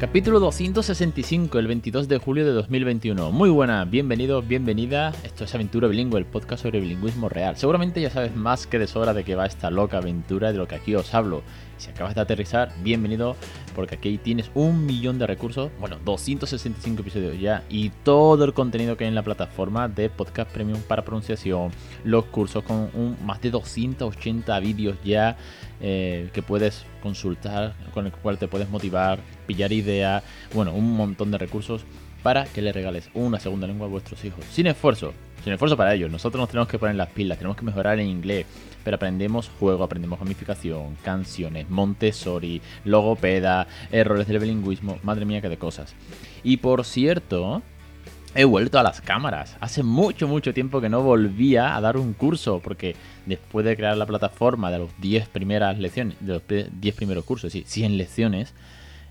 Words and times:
Capítulo 0.00 0.38
265, 0.38 1.58
el 1.58 1.66
22 1.66 2.06
de 2.06 2.18
julio 2.18 2.46
de 2.46 2.52
2021. 2.52 3.32
Muy 3.32 3.50
buena, 3.50 3.84
bienvenido, 3.84 4.42
bienvenida. 4.42 5.12
Esto 5.24 5.42
es 5.42 5.52
Aventura 5.56 5.88
Bilingüe, 5.88 6.20
el 6.20 6.24
podcast 6.24 6.62
sobre 6.62 6.78
bilingüismo 6.78 7.28
real. 7.28 7.56
Seguramente 7.56 8.00
ya 8.00 8.08
sabes 8.08 8.36
más 8.36 8.68
que 8.68 8.78
de 8.78 8.86
sobra 8.86 9.12
de 9.12 9.24
que 9.24 9.34
va 9.34 9.44
esta 9.44 9.72
loca 9.72 9.98
aventura 9.98 10.52
de 10.52 10.58
lo 10.58 10.68
que 10.68 10.76
aquí 10.76 10.94
os 10.94 11.12
hablo. 11.14 11.42
Si 11.78 11.90
acabas 11.90 12.14
de 12.14 12.20
aterrizar, 12.20 12.72
bienvenido, 12.84 13.34
porque 13.74 13.96
aquí 13.96 14.18
tienes 14.18 14.52
un 14.54 14.86
millón 14.86 15.18
de 15.18 15.26
recursos, 15.26 15.72
bueno, 15.80 15.98
265 16.04 17.02
episodios 17.02 17.40
ya, 17.40 17.64
y 17.68 17.90
todo 17.90 18.44
el 18.44 18.52
contenido 18.52 18.96
que 18.96 19.02
hay 19.04 19.08
en 19.08 19.16
la 19.16 19.22
plataforma 19.22 19.88
de 19.88 20.10
Podcast 20.10 20.50
Premium 20.52 20.80
para 20.80 21.04
pronunciación, 21.04 21.72
los 22.04 22.24
cursos 22.26 22.62
con 22.62 22.90
un, 22.94 23.16
más 23.24 23.40
de 23.40 23.50
280 23.50 24.60
vídeos 24.60 24.96
ya 25.04 25.36
eh, 25.80 26.30
que 26.32 26.42
puedes 26.42 26.84
consultar, 27.02 27.74
con 27.94 28.06
el 28.06 28.12
cual 28.12 28.38
te 28.38 28.48
puedes 28.48 28.68
motivar, 28.68 29.20
pillar 29.46 29.72
ideas, 29.72 30.22
bueno, 30.54 30.72
un 30.72 30.96
montón 30.96 31.30
de 31.30 31.38
recursos 31.38 31.84
para 32.22 32.44
que 32.44 32.62
le 32.62 32.72
regales 32.72 33.10
una 33.14 33.38
segunda 33.38 33.66
lengua 33.66 33.86
a 33.86 33.90
vuestros 33.90 34.24
hijos, 34.24 34.44
sin 34.50 34.66
esfuerzo, 34.66 35.12
sin 35.44 35.52
esfuerzo 35.52 35.76
para 35.76 35.94
ellos. 35.94 36.10
Nosotros 36.10 36.40
nos 36.40 36.48
tenemos 36.48 36.68
que 36.68 36.78
poner 36.78 36.96
las 36.96 37.10
pilas, 37.10 37.38
tenemos 37.38 37.56
que 37.56 37.64
mejorar 37.64 37.98
en 38.00 38.08
inglés, 38.08 38.46
pero 38.84 38.96
aprendemos 38.96 39.50
juego, 39.58 39.84
aprendemos 39.84 40.18
gamificación, 40.18 40.96
canciones, 41.04 41.70
Montessori, 41.70 42.60
logopeda, 42.84 43.66
errores 43.92 44.26
del 44.26 44.40
bilingüismo, 44.40 44.98
madre 45.02 45.24
mía 45.24 45.40
que 45.40 45.48
de 45.48 45.58
cosas. 45.58 45.94
Y 46.42 46.58
por 46.58 46.84
cierto, 46.84 47.62
he 48.34 48.44
vuelto 48.44 48.78
a 48.78 48.82
las 48.82 49.00
cámaras. 49.00 49.56
Hace 49.60 49.82
mucho, 49.82 50.28
mucho 50.28 50.52
tiempo 50.54 50.80
que 50.80 50.88
no 50.88 51.02
volvía 51.02 51.76
a 51.76 51.80
dar 51.80 51.96
un 51.96 52.12
curso, 52.12 52.60
porque 52.62 52.94
después 53.26 53.64
de 53.64 53.76
crear 53.76 53.96
la 53.96 54.06
plataforma 54.06 54.70
de 54.70 54.78
los 54.78 54.90
10 55.00 55.28
primeras 55.28 55.78
lecciones, 55.78 56.16
de 56.20 56.34
los 56.34 56.42
10 56.48 56.94
primeros 56.94 57.24
cursos, 57.24 57.52
sí, 57.52 57.64
100 57.66 57.96
lecciones, 57.96 58.54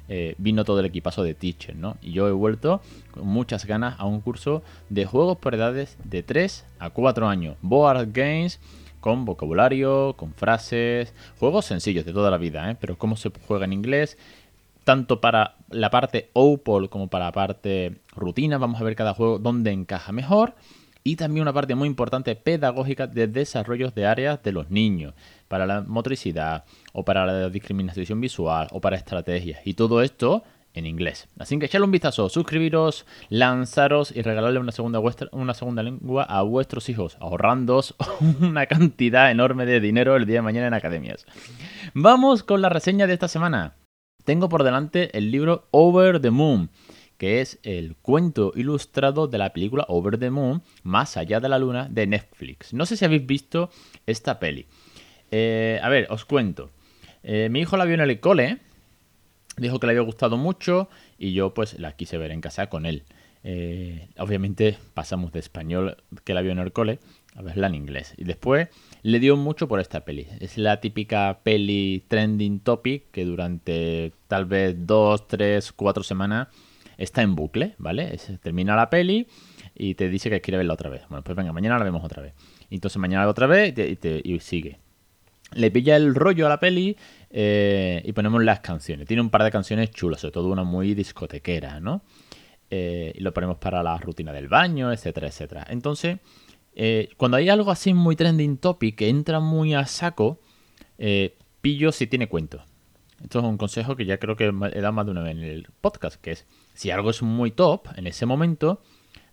eh, 0.10 0.36
vino 0.38 0.64
todo 0.64 0.80
el 0.80 0.86
equipazo 0.86 1.24
de 1.24 1.34
Teacher, 1.34 1.76
¿no? 1.76 1.98
Y 2.02 2.14
yo 2.14 2.28
he 2.30 2.32
vuelto 2.32 2.82
con 3.12 3.28
muchas 3.28 3.66
ganas 3.66 4.00
a 4.00 4.06
un 4.06 4.22
curso 4.22 4.64
de 4.90 5.06
juegos 5.06 5.38
por 5.38 5.54
edades 5.54 5.98
de 6.04 6.24
3 6.24 6.66
a 6.80 6.90
4 6.92 7.28
años. 7.28 7.58
Board 7.62 8.10
Games 8.14 8.60
con 9.02 9.26
vocabulario, 9.26 10.16
con 10.18 10.34
frases, 10.34 11.14
juegos 11.40 11.66
sencillos 11.66 12.06
de 12.06 12.14
toda 12.14 12.32
la 12.32 12.38
vida, 12.38 12.72
¿eh? 12.72 12.78
Pero 12.80 12.98
cómo 12.98 13.16
se 13.16 13.32
juega 13.48 13.66
en 13.66 13.74
inglés, 13.74 14.18
tanto 14.88 15.20
para 15.20 15.58
la 15.70 15.90
parte 15.90 16.30
OPOL 16.32 16.90
como 16.90 17.10
para 17.10 17.26
la 17.26 17.32
parte 17.34 18.00
rutina. 18.16 18.58
Vamos 18.58 18.80
a 18.80 18.86
ver 18.86 18.96
cada 18.96 19.14
juego 19.14 19.38
dónde 19.38 19.74
encaja 19.74 20.14
mejor. 20.14 20.56
Y 21.04 21.18
también 21.18 21.42
una 21.42 21.52
parte 21.52 21.76
muy 21.76 21.90
importante 21.90 22.38
pedagógica 22.38 23.06
de 23.06 23.28
desarrollos 23.28 23.94
de 23.96 24.06
áreas 24.06 24.42
de 24.44 24.54
los 24.54 24.70
niños, 24.70 25.14
para 25.50 25.66
la 25.66 25.82
motricidad, 25.82 26.64
o 26.94 27.04
para 27.04 27.26
la 27.26 27.50
discriminación 27.50 28.22
visual, 28.22 28.70
o 28.72 28.80
para 28.80 28.96
estrategias. 28.96 29.60
Y 29.66 29.74
todo 29.74 30.02
esto 30.02 30.44
en 30.74 30.86
inglés. 30.86 31.28
Así 31.38 31.60
que 31.60 31.66
echadle 31.66 31.84
un 31.84 31.92
vistazo, 31.92 32.30
suscribiros, 32.30 33.06
lanzaros 33.28 34.16
y 34.16 34.22
regalarle 34.22 34.60
una 34.60 34.72
segunda, 34.72 35.02
una 35.34 35.54
segunda 35.54 35.84
lengua 35.84 36.24
a 36.24 36.44
vuestros 36.44 36.88
hijos, 36.88 37.18
ahorrándoos 37.20 37.94
una 38.40 38.68
cantidad 38.68 39.32
enorme 39.32 39.66
de 39.66 39.82
dinero 39.82 40.16
el 40.16 40.26
día 40.26 40.38
de 40.38 40.44
mañana 40.44 40.68
en 40.68 40.76
academias. 40.76 41.26
Vamos 41.94 42.44
con 42.44 42.62
la 42.62 42.70
reseña 42.70 43.06
de 43.06 43.16
esta 43.16 43.28
semana. 43.28 43.74
Tengo 44.28 44.50
por 44.50 44.66
delante 44.66 45.18
el 45.18 45.32
libro 45.32 45.70
Over 45.72 46.20
the 46.20 46.32
Moon, 46.32 46.70
que 47.18 47.40
es 47.40 47.60
el 47.64 47.96
cuento 47.96 48.52
ilustrado 48.58 49.28
de 49.28 49.38
la 49.38 49.54
película 49.54 49.86
Over 49.88 50.18
the 50.20 50.30
Moon, 50.32 50.64
Más 50.84 51.16
allá 51.16 51.40
de 51.40 51.48
la 51.48 51.58
luna, 51.58 51.88
de 51.90 52.08
Netflix. 52.08 52.74
No 52.74 52.86
sé 52.86 52.98
si 52.98 53.06
habéis 53.06 53.26
visto 53.26 53.70
esta 54.06 54.38
peli. 54.38 54.66
Eh, 55.32 55.80
a 55.82 55.88
ver, 55.88 56.08
os 56.10 56.26
cuento. 56.26 56.72
Eh, 57.24 57.48
mi 57.50 57.62
hijo 57.62 57.78
la 57.78 57.86
vio 57.86 57.94
en 57.94 58.02
el 58.02 58.20
cole 58.20 58.60
dijo 59.56 59.80
que 59.80 59.88
le 59.88 59.92
había 59.92 60.04
gustado 60.04 60.36
mucho 60.36 60.90
y 61.18 61.32
yo 61.32 61.54
pues 61.54 61.80
la 61.80 61.94
quise 61.94 62.18
ver 62.18 62.32
en 62.32 62.42
casa 62.42 62.68
con 62.68 62.86
él. 62.86 63.06
Eh, 63.46 64.10
obviamente 64.18 64.78
pasamos 64.94 65.32
de 65.32 65.40
español 65.40 66.04
que 66.26 66.34
la 66.34 66.42
vio 66.42 66.52
en 66.52 66.60
el 66.60 66.74
cole 66.74 67.00
a 67.38 67.42
verla 67.42 67.68
en 67.68 67.76
inglés. 67.76 68.14
Y 68.18 68.24
después 68.24 68.68
le 69.04 69.20
dio 69.20 69.38
mucho 69.38 69.68
por 69.68 69.80
esta 69.80 70.04
peli. 70.04 70.28
Es 70.40 70.58
la 70.58 70.82
típica 70.82 71.40
peli 71.44 72.04
trending 72.08 72.60
topic 72.60 73.12
que 73.12 73.26
durante 73.26 74.12
tal 74.28 74.46
vez 74.46 74.76
dos, 74.80 75.28
tres, 75.28 75.72
cuatro 75.72 76.04
semanas 76.04 76.48
está 76.98 77.22
en 77.22 77.36
bucle, 77.36 77.76
¿vale? 77.78 78.18
termina 78.42 78.76
la 78.76 78.90
peli 78.90 79.28
y 79.76 79.94
te 79.94 80.10
dice 80.10 80.32
que 80.32 80.42
quiere 80.42 80.58
verla 80.58 80.74
otra 80.74 80.90
vez. 80.90 81.04
Bueno, 81.10 81.24
pues 81.24 81.38
venga, 81.38 81.54
mañana 81.54 81.78
la 81.78 81.86
vemos 81.86 82.04
otra 82.04 82.24
vez. 82.24 82.34
entonces 82.72 82.98
mañana 82.98 83.28
otra 83.28 83.46
vez 83.46 83.74
y, 83.78 84.34
y 84.34 84.40
sigue. 84.40 84.80
Le 85.54 85.72
pilla 85.72 85.96
el 85.96 86.14
rollo 86.16 86.48
a 86.48 86.50
la 86.50 86.60
peli 86.60 86.98
eh, 87.30 88.02
y 88.04 88.12
ponemos 88.14 88.44
las 88.44 88.60
canciones. 88.62 89.08
Tiene 89.08 89.22
un 89.22 89.30
par 89.30 89.44
de 89.44 89.52
canciones 89.52 89.92
chulas, 89.92 90.22
sobre 90.22 90.34
todo 90.34 90.50
una 90.50 90.64
muy 90.64 90.96
discotequera, 90.96 91.80
¿no? 91.80 92.02
Eh, 92.70 93.14
y 93.16 93.22
lo 93.22 93.34
ponemos 93.34 93.58
para 93.58 93.82
la 93.82 93.98
rutina 93.98 94.34
del 94.34 94.50
baño, 94.50 94.92
etcétera, 94.92 95.28
etcétera. 95.28 95.66
Entonces, 95.70 96.18
eh, 96.78 97.10
cuando 97.18 97.38
hay 97.38 97.50
algo 97.50 97.72
así 97.72 97.94
muy 97.94 98.16
trending 98.16 98.58
topic 98.58 98.96
que 98.96 99.10
entra 99.10 99.40
muy 99.40 99.74
a 99.74 99.86
saco, 99.86 100.40
pillo 101.62 101.92
si 101.92 102.08
tiene 102.08 102.30
cuento. 102.30 102.64
Esto 103.22 103.40
es 103.40 103.46
un 103.46 103.58
consejo 103.58 103.96
que 103.96 104.06
ya 104.06 104.20
creo 104.20 104.36
que 104.36 104.46
he 104.46 104.82
dado 104.82 104.94
más 104.94 105.06
de 105.06 105.12
una 105.12 105.24
vez 105.24 105.32
en 105.36 105.44
el 105.44 105.68
podcast, 105.82 106.22
que 106.22 106.32
es 106.32 106.46
si 106.76 106.92
algo 106.92 107.10
es 107.10 107.24
muy 107.24 107.50
top 107.52 107.88
en 107.96 108.06
ese 108.06 108.28
momento, 108.28 108.82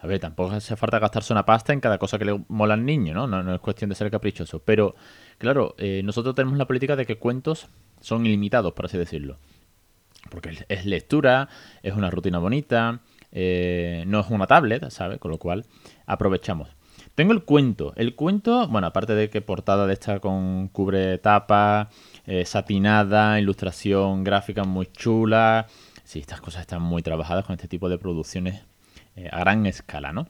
a 0.00 0.06
ver, 0.06 0.20
tampoco 0.20 0.54
hace 0.54 0.74
falta 0.74 0.98
gastarse 0.98 1.34
una 1.34 1.44
pasta 1.44 1.74
en 1.74 1.80
cada 1.80 1.98
cosa 1.98 2.18
que 2.18 2.24
le 2.24 2.42
mola 2.48 2.74
al 2.74 2.84
niño, 2.84 3.14
¿no? 3.14 3.26
No, 3.26 3.54
es 3.54 3.60
cuestión 3.60 3.90
de 3.90 3.94
ser 3.94 4.10
caprichoso. 4.10 4.60
Pero, 4.60 4.94
claro, 5.38 5.76
nosotros 6.02 6.34
tenemos 6.34 6.58
la 6.58 6.66
política 6.66 6.96
de 6.96 7.06
que 7.06 7.16
cuentos 7.16 7.68
son 8.00 8.26
ilimitados, 8.26 8.72
por 8.72 8.86
así 8.86 8.98
decirlo. 8.98 9.38
Porque 10.30 10.64
es 10.68 10.84
lectura, 10.86 11.48
es 11.82 11.94
una 11.94 12.10
rutina 12.10 12.38
bonita, 12.38 13.00
eh, 13.36 14.04
no 14.06 14.20
es 14.20 14.30
una 14.30 14.46
tablet, 14.46 14.88
¿sabes? 14.90 15.18
Con 15.18 15.32
lo 15.32 15.38
cual 15.38 15.66
aprovechamos. 16.06 16.68
Tengo 17.14 17.32
el 17.32 17.44
cuento. 17.44 17.92
El 17.96 18.16
cuento, 18.16 18.66
bueno, 18.68 18.88
aparte 18.88 19.14
de 19.14 19.30
que 19.30 19.40
portada 19.40 19.86
de 19.86 19.92
esta 19.92 20.18
con 20.18 20.68
cubre 20.68 21.18
tapa, 21.18 21.90
eh, 22.26 22.44
satinada, 22.44 23.38
ilustración 23.38 24.24
gráfica 24.24 24.64
muy 24.64 24.86
chula. 24.86 25.66
Sí, 26.02 26.18
estas 26.18 26.40
cosas 26.40 26.62
están 26.62 26.82
muy 26.82 27.02
trabajadas 27.02 27.44
con 27.44 27.54
este 27.54 27.68
tipo 27.68 27.88
de 27.88 27.98
producciones 27.98 28.62
eh, 29.14 29.28
a 29.30 29.38
gran 29.40 29.64
escala, 29.66 30.12
¿no? 30.12 30.26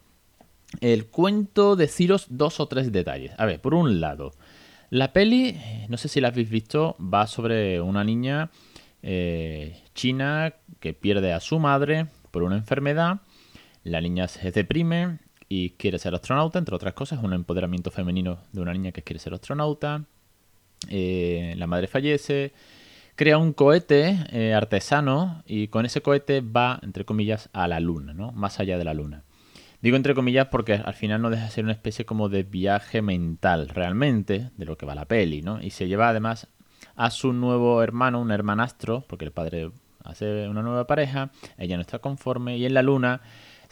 El 0.81 1.07
cuento, 1.07 1.75
deciros 1.75 2.27
dos 2.29 2.61
o 2.61 2.67
tres 2.67 2.93
detalles. 2.93 3.33
A 3.39 3.47
ver, 3.47 3.61
por 3.61 3.75
un 3.75 4.01
lado, 4.01 4.33
la 4.91 5.13
peli, 5.13 5.59
no 5.89 5.97
sé 5.97 6.09
si 6.09 6.21
la 6.21 6.29
habéis 6.29 6.51
visto, 6.51 6.97
va 7.01 7.27
sobre 7.27 7.81
una 7.81 8.05
niña 8.05 8.51
eh, 9.03 9.83
china 9.95 10.55
que 10.81 10.93
pierde 10.93 11.33
a 11.33 11.41
su 11.41 11.59
madre 11.59 12.09
por 12.31 12.43
una 12.43 12.57
enfermedad. 12.57 13.21
La 13.85 14.01
niña 14.01 14.29
se 14.29 14.51
deprime 14.51 15.19
y 15.49 15.71
quiere 15.71 15.99
ser 15.99 16.15
astronauta, 16.15 16.59
entre 16.59 16.75
otras 16.75 16.95
cosas, 16.95 17.23
un 17.23 17.33
empoderamiento 17.33 17.91
femenino 17.91 18.39
de 18.53 18.61
una 18.61 18.73
niña 18.73 18.93
que 18.93 19.03
quiere 19.03 19.21
ser 19.21 19.35
astronauta. 19.35 20.05
Eh, 20.89 21.55
la 21.57 21.67
madre 21.67 21.87
fallece, 21.87 22.53
crea 23.17 23.39
un 23.39 23.53
cohete 23.53 24.19
eh, 24.31 24.55
artesano 24.55 25.43
y 25.47 25.69
con 25.69 25.87
ese 25.87 26.03
cohete 26.03 26.41
va, 26.41 26.79
entre 26.83 27.05
comillas, 27.05 27.49
a 27.53 27.69
la 27.69 27.81
luna, 27.81 28.15
¿no? 28.15 28.33
Más 28.33 28.61
allá 28.61 28.79
de 28.79 28.85
la 28.85 28.95
luna. 28.95 29.23
Digo 29.81 29.97
entre 29.97 30.15
comillas 30.15 30.49
porque 30.49 30.75
al 30.75 30.95
final 30.95 31.21
no 31.21 31.29
deja 31.29 31.45
de 31.45 31.51
ser 31.51 31.65
una 31.65 31.75
especie 31.75 32.07
como 32.07 32.31
de 32.31 32.43
viaje 32.43 33.03
mental 33.03 33.69
realmente 33.69 34.51
de 34.57 34.65
lo 34.65 34.79
que 34.79 34.87
va 34.87 34.95
la 34.95 35.05
peli, 35.05 35.43
¿no? 35.43 35.63
Y 35.63 35.71
se 35.71 35.89
lleva 35.89 36.09
además 36.09 36.49
a 36.97 37.11
su 37.11 37.33
nuevo 37.33 37.83
hermano, 37.83 38.21
un 38.21 38.31
hermanastro, 38.31 39.05
porque 39.07 39.27
el 39.27 39.33
padre 39.33 39.71
hace 40.03 40.49
una 40.49 40.63
nueva 40.63 40.87
pareja, 40.87 41.31
ella 41.59 41.77
no 41.77 41.83
está 41.83 41.99
conforme 41.99 42.57
y 42.57 42.65
en 42.67 42.75
la 42.75 42.83
luna 42.83 43.21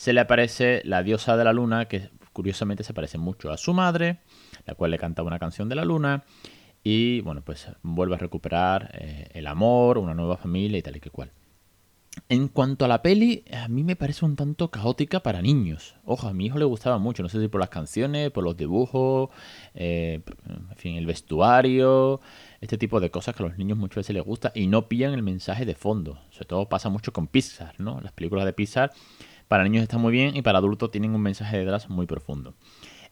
se 0.02 0.12
le 0.12 0.18
aparece 0.18 0.82
la 0.84 1.04
diosa 1.04 1.36
de 1.36 1.44
la 1.44 1.52
luna 1.52 1.84
que 1.86 2.10
curiosamente 2.32 2.82
se 2.82 2.92
parece 2.92 3.18
mucho 3.18 3.52
a 3.52 3.56
su 3.56 3.72
madre, 3.72 4.18
la 4.66 4.74
cual 4.74 4.90
le 4.90 4.98
canta 4.98 5.22
una 5.22 5.38
canción 5.38 5.68
de 5.68 5.76
la 5.76 5.84
luna 5.84 6.24
y 6.82 7.20
bueno, 7.20 7.42
pues 7.42 7.68
vuelve 7.84 8.16
a 8.16 8.18
recuperar 8.18 8.90
eh, 8.94 9.28
el 9.32 9.46
amor, 9.46 9.98
una 9.98 10.12
nueva 10.12 10.36
familia 10.36 10.76
y 10.76 10.82
tal 10.82 10.96
y 10.96 11.00
que 11.00 11.10
cual. 11.10 11.30
En 12.28 12.48
cuanto 12.48 12.84
a 12.84 12.88
la 12.88 13.00
peli, 13.00 13.44
a 13.52 13.68
mí 13.68 13.84
me 13.84 13.94
parece 13.94 14.24
un 14.24 14.34
tanto 14.34 14.72
caótica 14.72 15.22
para 15.22 15.40
niños. 15.40 15.94
Ojo, 16.04 16.26
a 16.26 16.32
mi 16.32 16.46
hijo 16.46 16.58
le 16.58 16.64
gustaba 16.64 16.98
mucho, 16.98 17.22
no 17.22 17.28
sé 17.28 17.40
si 17.40 17.46
por 17.46 17.60
las 17.60 17.70
canciones, 17.70 18.32
por 18.32 18.42
los 18.42 18.56
dibujos, 18.56 19.30
eh, 19.72 20.20
en 20.48 20.76
fin, 20.76 20.96
el 20.96 21.06
vestuario, 21.06 22.20
este 22.60 22.76
tipo 22.76 22.98
de 22.98 23.12
cosas 23.12 23.36
que 23.36 23.44
a 23.44 23.46
los 23.46 23.56
niños 23.56 23.78
muchas 23.78 23.98
veces 23.98 24.14
les 24.14 24.24
gusta 24.24 24.50
y 24.52 24.66
no 24.66 24.88
pillan 24.88 25.14
el 25.14 25.22
mensaje 25.22 25.64
de 25.64 25.76
fondo. 25.76 26.18
Sobre 26.30 26.46
todo 26.46 26.68
pasa 26.68 26.88
mucho 26.88 27.12
con 27.12 27.28
Pixar, 27.28 27.78
¿no? 27.78 28.00
Las 28.00 28.10
películas 28.10 28.46
de 28.46 28.52
Pixar 28.52 28.90
para 29.52 29.64
niños 29.64 29.82
están 29.82 30.00
muy 30.00 30.12
bien 30.12 30.34
y 30.34 30.40
para 30.40 30.60
adultos 30.60 30.90
tienen 30.90 31.14
un 31.14 31.20
mensaje 31.20 31.58
detrás 31.58 31.90
muy 31.90 32.06
profundo. 32.06 32.54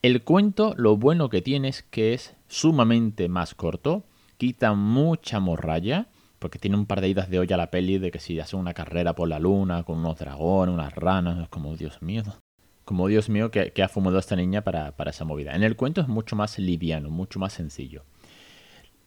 El 0.00 0.22
cuento, 0.22 0.72
lo 0.78 0.96
bueno 0.96 1.28
que 1.28 1.42
tiene 1.42 1.68
es 1.68 1.82
que 1.82 2.14
es 2.14 2.34
sumamente 2.48 3.28
más 3.28 3.54
corto, 3.54 4.04
quita 4.38 4.72
mucha 4.72 5.38
morralla 5.38 6.06
porque 6.38 6.58
tiene 6.58 6.78
un 6.78 6.86
par 6.86 7.02
de 7.02 7.10
idas 7.10 7.28
de 7.28 7.40
olla 7.40 7.58
la 7.58 7.70
peli 7.70 7.98
de 7.98 8.10
que 8.10 8.20
si 8.20 8.40
hace 8.40 8.56
una 8.56 8.72
carrera 8.72 9.14
por 9.14 9.28
la 9.28 9.38
luna 9.38 9.82
con 9.82 9.98
unos 9.98 10.18
dragones, 10.18 10.72
unas 10.72 10.94
ranas, 10.94 11.42
es 11.42 11.48
como, 11.50 11.76
Dios 11.76 12.00
mío, 12.00 12.22
como 12.86 13.06
Dios 13.08 13.28
mío 13.28 13.50
que, 13.50 13.74
ha 13.82 13.88
fumado 13.90 14.18
esta 14.18 14.34
niña 14.34 14.62
para, 14.62 14.94
esa 15.10 15.26
movida. 15.26 15.54
En 15.54 15.62
el 15.62 15.76
cuento 15.76 16.00
es 16.00 16.08
mucho 16.08 16.36
más 16.36 16.58
liviano, 16.58 17.10
mucho 17.10 17.38
más 17.38 17.52
sencillo. 17.52 18.04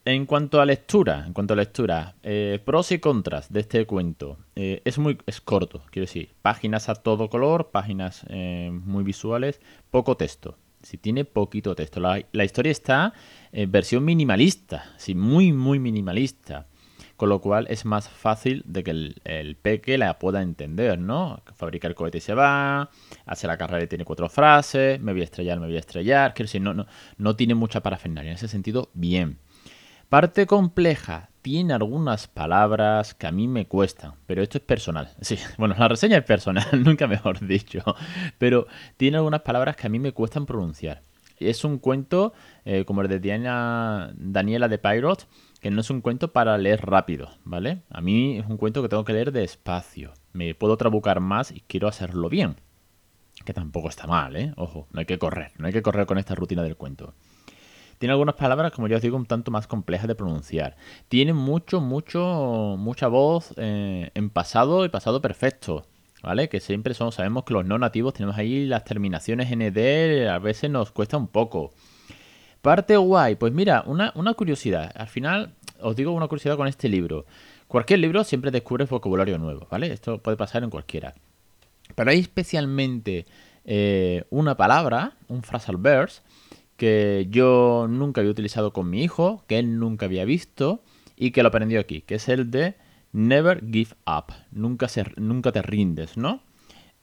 En 0.05 0.25
cuanto 0.25 0.59
a 0.59 0.65
lectura, 0.65 1.23
en 1.25 1.31
cuanto 1.31 1.53
a 1.53 1.57
lectura, 1.57 2.15
eh, 2.23 2.59
pros 2.65 2.91
y 2.91 3.00
contras 3.00 3.53
de 3.53 3.61
este 3.61 3.85
cuento. 3.85 4.38
Eh, 4.53 4.81
es 4.83 4.97
muy 4.97 5.17
es 5.25 5.39
corto, 5.39 5.81
quiero 5.91 6.03
decir, 6.03 6.33
páginas 6.41 6.89
a 6.89 6.95
todo 6.95 7.29
color, 7.29 7.71
páginas 7.71 8.25
eh, 8.27 8.69
muy 8.73 9.05
visuales, 9.05 9.61
poco 9.91 10.17
texto. 10.17 10.57
Si 10.81 10.97
tiene 10.97 11.23
poquito 11.23 11.73
texto. 11.73 12.01
La, 12.01 12.44
historia 12.44 12.73
está 12.73 13.13
en 13.53 13.71
versión 13.71 14.03
minimalista, 14.03 14.94
sí, 14.97 15.15
muy, 15.15 15.53
muy 15.53 15.79
minimalista 15.79 16.67
con 17.15 17.29
lo 17.29 17.39
cual 17.39 17.67
es 17.69 17.85
más 17.85 18.09
fácil 18.09 18.63
de 18.65 18.83
que 18.83 18.91
el, 18.91 19.57
peque 19.61 19.97
la 19.97 20.19
pueda 20.19 20.41
entender, 20.41 20.99
¿no? 20.99 21.41
Fabrica 21.56 21.88
el 21.88 21.95
cohete 21.95 22.17
y 22.17 22.21
se 22.21 22.33
va, 22.33 22.89
hace 23.25 23.47
la 23.47 23.56
carrera 23.56 23.83
y 23.83 23.88
tiene 23.88 24.03
cuatro 24.03 24.27
frases, 24.27 24.99
me 24.99 25.13
voy 25.13 25.21
a 25.21 25.25
estrellar, 25.25 25.59
me 25.59 25.67
voy 25.67 25.77
a 25.77 25.79
estrellar, 25.79 26.33
quiero 26.33 26.47
decir, 26.47 26.61
no, 26.61 26.73
no, 26.73 26.88
no 27.17 27.35
tiene 27.38 27.56
mucha 27.56 27.81
parafernalia, 27.81 28.31
en 28.31 28.35
ese 28.35 28.49
sentido, 28.49 28.89
bien. 28.94 29.38
Parte 30.13 30.45
compleja, 30.45 31.31
tiene 31.42 31.74
algunas 31.74 32.27
palabras 32.27 33.15
que 33.15 33.25
a 33.25 33.31
mí 33.31 33.48
me 33.48 33.65
cuestan, 33.65 34.13
pero 34.27 34.44
esto 34.44 34.60
es 34.60 34.63
personal. 34.63 35.10
Sí, 35.21 35.39
bueno, 35.57 35.74
la 35.75 35.88
reseña 35.88 36.19
es 36.19 36.24
personal, 36.24 36.68
nunca 36.83 37.07
mejor 37.07 37.39
dicho, 37.39 37.80
pero 38.38 38.68
tiene 38.95 39.18
algunas 39.18 39.42
palabras 39.42 39.75
que 39.75 39.88
a 39.88 39.89
mí 39.89 39.98
me 39.98 40.12
cuestan 40.12 40.45
pronunciar. 40.45 41.01
Es 41.39 41.63
un 41.63 41.80
cuento 41.80 42.33
eh, 42.63 42.86
como 42.86 43.01
el 43.01 43.07
de 43.07 43.19
Diana, 43.19 44.13
Daniela 44.15 44.68
de 44.68 44.77
Pyrot, 44.77 45.27
que 45.60 45.71
no 45.71 45.81
es 45.81 45.89
un 45.89 46.01
cuento 46.01 46.31
para 46.31 46.59
leer 46.59 46.86
rápido, 46.86 47.30
¿vale? 47.44 47.81
A 47.89 48.00
mí 48.00 48.38
es 48.38 48.45
un 48.45 48.57
cuento 48.57 48.83
que 48.83 48.89
tengo 48.89 49.06
que 49.06 49.13
leer 49.13 49.31
despacio. 49.31 50.13
Me 50.31 50.54
puedo 50.54 50.77
trabucar 50.77 51.21
más 51.21 51.50
y 51.50 51.62
quiero 51.62 51.88
hacerlo 51.88 52.30
bien. 52.30 52.57
Que 53.45 53.54
tampoco 53.54 53.89
está 53.89 54.06
mal, 54.06 54.36
¿eh? 54.36 54.54
Ojo, 54.57 54.88
no 54.92 55.00
hay 55.00 55.07
que 55.07 55.18
correr, 55.18 55.54
no 55.57 55.66
hay 55.66 55.74
que 55.74 55.81
correr 55.81 56.06
con 56.06 56.19
esta 56.19 56.36
rutina 56.36 56.62
del 56.62 56.77
cuento. 56.77 57.16
Tiene 58.03 58.11
algunas 58.11 58.35
palabras, 58.35 58.73
como 58.73 58.89
ya 58.89 58.97
os 58.97 59.01
digo, 59.01 59.15
un 59.15 59.25
tanto 59.25 59.50
más 59.50 59.65
complejas 59.65 60.09
de 60.09 60.15
pronunciar. 60.15 60.75
Tiene 61.07 61.31
mucho, 61.31 61.79
mucho, 61.79 62.75
mucha 62.77 63.07
voz 63.07 63.53
eh, 63.55 64.11
en 64.13 64.29
pasado 64.29 64.83
y 64.83 64.89
pasado 64.89 65.21
perfecto. 65.21 65.85
¿Vale? 66.21 66.50
Que 66.50 66.59
siempre 66.59 66.95
son, 66.95 67.13
sabemos 67.13 67.45
que 67.45 67.53
los 67.53 67.63
no 67.65 67.79
nativos 67.79 68.13
tenemos 68.13 68.38
ahí 68.38 68.65
las 68.65 68.83
terminaciones 68.83 69.50
ND, 69.55 70.27
a 70.27 70.38
veces 70.39 70.69
nos 70.69 70.91
cuesta 70.91 71.15
un 71.15 71.29
poco. 71.29 71.71
Parte 72.61 72.97
guay, 72.97 73.35
pues 73.35 73.53
mira, 73.53 73.85
una, 73.85 74.11
curiosidad. 74.33 74.91
Al 74.95 75.07
final, 75.07 75.53
os 75.79 75.95
digo 75.95 76.11
una 76.11 76.27
curiosidad 76.27 76.57
con 76.57 76.67
este 76.67 76.89
libro. 76.89 77.25
Cualquier 77.69 77.99
libro 77.99 78.25
siempre 78.25 78.51
descubre 78.51 78.83
vocabulario 78.83 79.38
nuevo, 79.38 79.65
¿vale? 79.71 79.94
Esto 79.94 80.17
puede 80.17 80.35
pasar 80.35 80.61
en 80.65 80.69
cualquiera. 80.69 81.13
Pero 81.95 82.11
hay 82.11 82.19
especialmente 82.19 83.25
eh, 83.63 84.25
una 84.29 84.57
palabra, 84.57 85.13
un 85.29 85.41
phrasal 85.41 85.77
verse, 85.77 86.21
que 86.77 87.27
yo 87.29 87.87
nunca 87.89 88.21
había 88.21 88.31
utilizado 88.31 88.73
con 88.73 88.89
mi 88.89 89.03
hijo, 89.03 89.43
que 89.47 89.59
él 89.59 89.79
nunca 89.79 90.05
había 90.05 90.25
visto 90.25 90.83
y 91.15 91.31
que 91.31 91.43
lo 91.43 91.49
aprendió 91.49 91.79
aquí, 91.79 92.01
que 92.01 92.15
es 92.15 92.29
el 92.29 92.51
de 92.51 92.75
never 93.11 93.63
give 93.65 93.91
up, 94.07 94.33
nunca, 94.51 94.87
nunca 95.17 95.51
te 95.51 95.61
rindes, 95.61 96.17
¿no? 96.17 96.41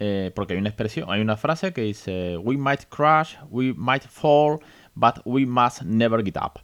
Eh, 0.02 0.32
porque 0.34 0.54
hay 0.54 0.58
una 0.58 0.70
expresión, 0.70 1.10
hay 1.10 1.20
una 1.20 1.36
frase 1.36 1.72
que 1.72 1.82
dice, 1.82 2.36
we 2.38 2.56
might 2.56 2.84
crash, 2.88 3.36
we 3.50 3.74
might 3.74 4.02
fall, 4.02 4.58
but 4.94 5.20
we 5.24 5.44
must 5.46 5.82
never 5.82 6.24
get 6.24 6.36
up. 6.36 6.60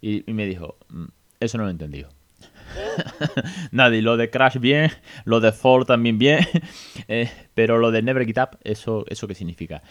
Y, 0.00 0.22
me 0.32 0.46
dijo, 0.46 0.76
mm, 0.90 1.06
eso 1.40 1.56
no 1.56 1.64
lo 1.64 1.70
he 1.70 1.72
entendido. 1.72 2.10
Nadie, 3.72 4.02
lo 4.02 4.18
de 4.18 4.28
crash 4.28 4.58
bien, 4.58 4.90
lo 5.24 5.40
de 5.40 5.52
fall 5.52 5.86
también 5.86 6.18
bien, 6.18 6.46
eh, 7.08 7.30
pero 7.54 7.78
lo 7.78 7.90
de 7.90 8.02
never 8.02 8.26
get 8.26 8.38
up, 8.38 8.58
eso, 8.64 9.06
eso 9.08 9.26
qué 9.26 9.34
significa. 9.34 9.82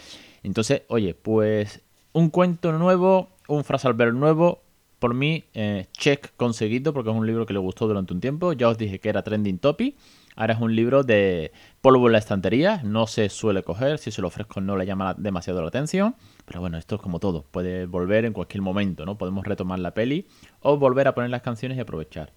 Entonces, 0.43 0.83
oye, 0.87 1.15
pues 1.15 1.81
un 2.13 2.29
cuento 2.29 2.71
nuevo, 2.71 3.29
un 3.47 3.63
frasal 3.63 3.93
ver 3.93 4.13
nuevo, 4.13 4.63
por 4.99 5.13
mí, 5.13 5.43
eh, 5.53 5.87
check 5.91 6.33
conseguido, 6.37 6.93
porque 6.93 7.09
es 7.09 7.15
un 7.15 7.27
libro 7.27 7.45
que 7.45 7.51
le 7.51 7.59
gustó 7.59 7.87
durante 7.87 8.13
un 8.13 8.21
tiempo. 8.21 8.53
Ya 8.53 8.69
os 8.69 8.77
dije 8.77 8.99
que 8.99 9.09
era 9.09 9.21
trending 9.21 9.59
topic. 9.59 9.97
Ahora 10.35 10.53
es 10.53 10.61
un 10.61 10.75
libro 10.75 11.03
de 11.03 11.51
polvo 11.81 12.07
en 12.07 12.13
la 12.13 12.19
estantería, 12.19 12.81
no 12.83 13.05
se 13.05 13.29
suele 13.29 13.63
coger, 13.63 13.99
si 13.99 14.11
se 14.11 14.21
lo 14.21 14.29
ofrezco 14.29 14.61
no 14.61 14.77
le 14.77 14.85
llama 14.85 15.13
demasiado 15.13 15.61
la 15.61 15.67
atención, 15.67 16.15
pero 16.45 16.59
bueno, 16.59 16.77
esto 16.77 16.95
es 16.95 17.01
como 17.01 17.19
todo, 17.19 17.43
puede 17.51 17.85
volver 17.85 18.25
en 18.25 18.33
cualquier 18.33 18.63
momento, 18.63 19.05
¿no? 19.05 19.17
Podemos 19.17 19.45
retomar 19.45 19.77
la 19.77 19.93
peli 19.93 20.25
o 20.61 20.77
volver 20.77 21.07
a 21.07 21.13
poner 21.13 21.29
las 21.29 21.43
canciones 21.43 21.77
y 21.77 21.81
aprovechar. 21.81 22.33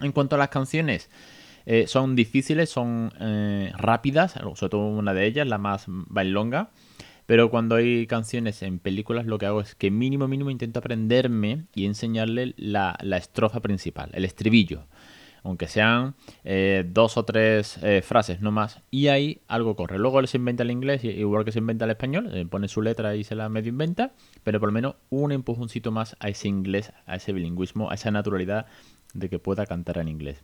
En 0.00 0.12
cuanto 0.12 0.36
a 0.36 0.38
las 0.38 0.50
canciones, 0.50 1.10
eh, 1.64 1.88
son 1.88 2.14
difíciles, 2.14 2.70
son 2.70 3.12
eh, 3.18 3.72
rápidas, 3.76 4.34
sobre 4.54 4.70
todo 4.70 4.86
una 4.86 5.12
de 5.12 5.26
ellas, 5.26 5.48
la 5.48 5.58
más 5.58 5.86
bailonga, 5.88 6.70
pero 7.26 7.50
cuando 7.50 7.76
hay 7.76 8.06
canciones 8.06 8.62
en 8.62 8.78
películas 8.78 9.26
lo 9.26 9.38
que 9.38 9.46
hago 9.46 9.60
es 9.60 9.74
que 9.74 9.90
mínimo 9.90 10.28
mínimo 10.28 10.50
intento 10.50 10.78
aprenderme 10.78 11.64
y 11.74 11.86
enseñarle 11.86 12.54
la, 12.56 12.96
la 13.02 13.16
estrofa 13.16 13.60
principal, 13.60 14.10
el 14.14 14.24
estribillo 14.24 14.84
aunque 15.46 15.68
sean 15.68 16.14
eh, 16.44 16.84
dos 16.88 17.16
o 17.16 17.24
tres 17.24 17.78
eh, 17.82 18.02
frases, 18.02 18.40
no 18.40 18.50
más, 18.50 18.80
y 18.90 19.06
ahí 19.06 19.40
algo 19.46 19.76
corre. 19.76 19.96
Luego 19.96 20.18
él 20.18 20.26
se 20.26 20.38
inventa 20.38 20.64
el 20.64 20.72
inglés, 20.72 21.04
igual 21.04 21.44
que 21.44 21.52
se 21.52 21.60
inventa 21.60 21.84
el 21.84 21.92
español, 21.92 22.30
eh, 22.34 22.44
pone 22.46 22.66
su 22.66 22.82
letra 22.82 23.14
y 23.14 23.22
se 23.22 23.36
la 23.36 23.48
medio 23.48 23.68
inventa, 23.68 24.12
pero 24.42 24.58
por 24.58 24.68
lo 24.68 24.72
menos 24.72 24.96
un 25.08 25.30
empujoncito 25.30 25.92
más 25.92 26.16
a 26.18 26.28
ese 26.28 26.48
inglés, 26.48 26.92
a 27.06 27.14
ese 27.14 27.32
bilingüismo, 27.32 27.90
a 27.90 27.94
esa 27.94 28.10
naturalidad 28.10 28.66
de 29.14 29.28
que 29.28 29.38
pueda 29.38 29.66
cantar 29.66 29.98
en 29.98 30.08
inglés. 30.08 30.42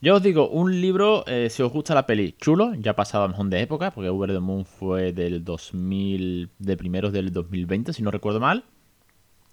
Yo 0.00 0.16
os 0.16 0.22
digo, 0.22 0.48
un 0.48 0.80
libro, 0.80 1.24
si 1.48 1.62
os 1.62 1.72
gusta 1.72 1.94
la 1.94 2.06
peli, 2.06 2.32
chulo, 2.32 2.74
ya 2.74 2.92
ha 2.92 2.96
pasado 2.96 3.24
a 3.24 3.28
mejor 3.28 3.48
de 3.48 3.60
época, 3.60 3.90
porque 3.90 4.10
Over 4.10 4.32
the 4.32 4.40
Moon 4.40 4.64
fue 4.64 5.12
del 5.12 5.42
2000, 5.42 6.50
de 6.58 6.76
primeros 6.76 7.12
del 7.12 7.32
2020, 7.32 7.92
si 7.92 8.02
no 8.02 8.10
recuerdo 8.10 8.38
mal, 8.38 8.64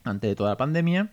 antes 0.03 0.29
de 0.29 0.35
toda 0.35 0.51
la 0.51 0.57
pandemia. 0.57 1.11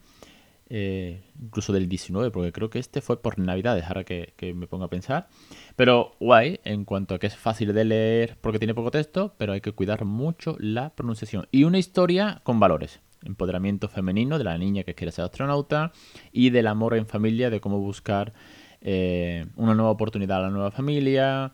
Eh, 0.73 1.25
incluso 1.43 1.73
del 1.73 1.89
19, 1.89 2.31
porque 2.31 2.53
creo 2.53 2.71
que 2.71 2.79
este 2.79 3.01
fue 3.01 3.21
por 3.21 3.41
Navidades, 3.41 3.85
ahora 3.87 4.05
que, 4.05 4.35
me 4.55 4.69
pongo 4.69 4.85
a 4.85 4.89
pensar. 4.89 5.29
Pero 5.75 6.13
guay, 6.21 6.61
en 6.63 6.85
cuanto 6.85 7.17
a 7.17 7.19
que 7.19 7.27
es 7.27 7.35
fácil 7.35 7.75
de 7.75 7.85
leer 7.85 8.39
porque 8.41 8.61
tiene 8.61 8.73
poco 8.73 8.93
texto, 8.93 9.35
pero 9.37 9.53
hay 9.53 9.61
que 9.61 9.73
cuidar 9.73 10.05
mucho 10.05 10.55
la 10.61 10.91
pronunciación. 10.91 11.49
Y 11.51 11.65
una 11.65 11.79
historia 11.79 12.41
con 12.45 12.61
valores. 12.61 13.01
Empoderamiento 13.25 13.89
femenino 13.89 14.39
de 14.39 14.45
la 14.45 14.57
niña 14.59 14.85
que 14.85 14.95
quiere 14.95 15.11
ser 15.11 15.25
astronauta 15.25 15.91
y 16.31 16.51
del 16.51 16.69
amor 16.69 16.95
en 16.97 17.07
familia, 17.07 17.51
de 17.51 17.61
cómo 17.61 17.81
buscar 17.81 18.33
eh, 18.81 19.47
una 19.57 19.75
nueva 19.75 19.91
oportunidad 19.91 20.39
a 20.39 20.43
la 20.43 20.51
nueva 20.51 20.71
familia. 20.71 21.53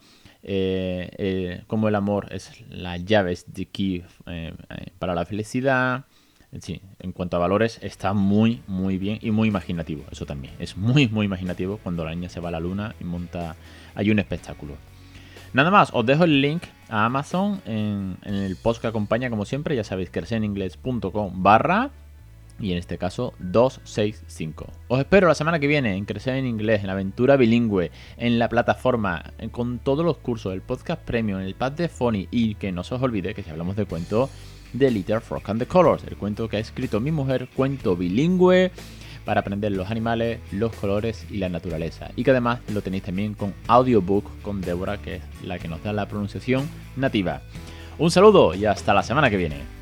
Eh, 0.49 1.63
cómo 1.67 1.89
el 1.89 1.95
amor 1.97 2.29
es 2.31 2.65
la 2.69 2.97
llave, 2.99 3.33
es 3.33 3.53
de 3.53 3.67
key 3.67 4.05
para 4.99 5.15
la 5.15 5.25
felicidad 5.25 6.05
Sí, 6.61 6.81
en 7.01 7.13
cuanto 7.13 7.37
a 7.37 7.41
valores 7.41 7.79
está 7.83 8.13
muy, 8.13 8.63
muy 8.67 8.99
bien 8.99 9.19
y 9.21 9.31
muy 9.31 9.49
imaginativo. 9.49 10.05
Eso 10.11 10.27
también. 10.27 10.55
Es 10.59 10.77
muy, 10.77 11.09
muy 11.09 11.27
imaginativo 11.27 11.79
cuando 11.83 12.05
la 12.05 12.15
niña 12.15 12.29
se 12.29 12.41
va 12.41 12.49
a 12.49 12.53
la 12.53 12.61
luna 12.61 12.95
y 13.01 13.05
monta. 13.05 13.57
Hay 13.95 14.11
un 14.11 14.19
espectáculo. 14.19 14.75
Nada 15.53 15.71
más, 15.71 15.91
os 15.93 16.05
dejo 16.05 16.25
el 16.25 16.41
link 16.41 16.63
a 16.89 17.07
Amazon 17.07 17.61
en, 17.67 18.17
el 18.23 18.57
post 18.57 18.81
que 18.81 18.87
acompaña, 18.87 19.31
como 19.31 19.45
siempre. 19.45 19.77
Ya 19.77 19.85
sabéis, 19.85 20.11
crecereningles.com 20.11 21.43
barra 21.43 21.91
y 22.61 22.73
en 22.73 22.79
este 22.79 22.99
caso 22.99 23.35
265. 23.39 24.67
Os 24.89 24.99
espero 24.99 25.29
la 25.29 25.35
semana 25.35 25.59
que 25.59 25.67
viene 25.67 25.97
en 25.97 26.05
Crecer 26.05 26.37
en 26.37 26.47
Inglés, 26.47 26.81
en 26.81 26.89
la 26.89 26.95
aventura 26.95 27.37
bilingüe, 27.37 27.91
en 28.17 28.39
la 28.39 28.49
plataforma, 28.49 29.33
con 29.51 29.79
todos 29.79 30.05
los 30.05 30.19
cursos, 30.19 30.53
el 30.53 30.63
podcast 30.63 31.03
premium, 31.03 31.41
el 31.41 31.55
pad 31.55 31.73
de 31.73 31.89
Phony 31.89 32.29
y 32.31 32.55
que 32.55 32.73
no 32.73 32.85
se 32.85 32.95
os 32.95 33.03
olvide 33.03 33.35
que 33.35 33.43
si 33.43 33.51
hablamos 33.51 33.77
de 33.77 33.87
cuento 33.87 34.31
The 34.77 34.91
Little 34.91 35.21
Frog 35.21 35.43
and 35.47 35.61
the 35.61 35.67
Colors, 35.67 36.05
el 36.05 36.17
cuento 36.17 36.49
que 36.49 36.57
ha 36.57 36.61
escrito 36.61 37.01
mi 37.01 37.13
mujer, 37.13 37.49
cuento 37.55 37.97
bilingüe 37.97 38.71
para 39.25 39.41
aprender 39.41 39.73
los 39.73 39.91
animales, 39.91 40.41
los 40.53 40.75
colores 40.75 41.27
y 41.31 41.39
la 41.39 41.49
naturaleza. 41.49 42.11
Y 42.17 42.25
que 42.25 42.31
además 42.31 42.61
lo 42.73 42.81
tenéis 42.81 43.03
también 43.03 43.35
con 43.35 43.53
audiobook 43.67 44.25
con 44.41 44.61
Débora, 44.61 44.99
que 44.99 45.17
es 45.17 45.23
la 45.43 45.59
que 45.59 45.69
nos 45.69 45.83
da 45.83 45.93
la 45.93 46.07
pronunciación 46.07 46.69
nativa. 46.95 47.43
Un 47.99 48.11
saludo 48.11 48.55
y 48.55 48.67
hasta 48.67 48.95
la 48.95 49.03
semana 49.03 49.29
que 49.29 49.37
viene. 49.37 49.76